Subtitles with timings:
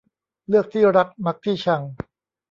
[0.47, 1.81] เลือกที่รักมักที่ชัง